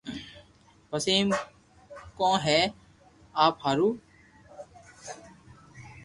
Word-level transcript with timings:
پسي 0.89 1.09
ايم 1.15 1.27
ڪون 2.17 2.35
ھي 2.45 2.59
آپ 3.43 3.55
ھارو 3.63 3.89